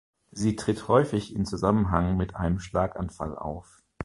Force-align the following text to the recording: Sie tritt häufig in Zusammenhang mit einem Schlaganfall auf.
Sie 0.31 0.55
tritt 0.55 0.87
häufig 0.87 1.35
in 1.35 1.45
Zusammenhang 1.45 2.17
mit 2.17 2.35
einem 2.35 2.57
Schlaganfall 2.59 3.37
auf. 3.37 3.83